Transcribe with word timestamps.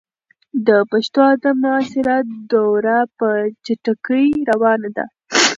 د 0.67 0.69
پښتو 0.91 1.19
ادب 1.33 1.55
معاصره 1.63 2.15
دوره 2.51 2.97
په 3.17 3.29
چټکۍ 3.65 4.27
روانه 4.49 4.89
ده. 4.97 5.05